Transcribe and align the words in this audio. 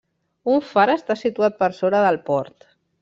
Un 0.53 0.63
far 0.69 0.85
està 0.95 1.17
situat 1.21 1.59
per 1.63 1.69
sobre 1.81 2.01
del 2.09 2.19
port. 2.31 2.69